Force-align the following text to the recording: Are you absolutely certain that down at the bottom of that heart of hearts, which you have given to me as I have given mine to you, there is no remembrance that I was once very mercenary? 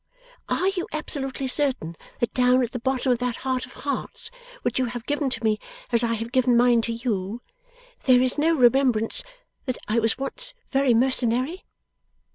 Are 0.49 0.69
you 0.69 0.87
absolutely 0.91 1.45
certain 1.45 1.95
that 2.21 2.33
down 2.33 2.63
at 2.63 2.71
the 2.71 2.79
bottom 2.79 3.11
of 3.11 3.19
that 3.19 3.35
heart 3.45 3.67
of 3.67 3.73
hearts, 3.73 4.31
which 4.63 4.79
you 4.79 4.85
have 4.85 5.05
given 5.05 5.29
to 5.29 5.43
me 5.43 5.59
as 5.91 6.01
I 6.03 6.15
have 6.15 6.31
given 6.31 6.57
mine 6.57 6.81
to 6.89 6.91
you, 6.91 7.43
there 8.05 8.19
is 8.23 8.35
no 8.39 8.55
remembrance 8.55 9.21
that 9.65 9.77
I 9.87 9.99
was 9.99 10.17
once 10.17 10.55
very 10.71 10.95
mercenary? 10.95 11.65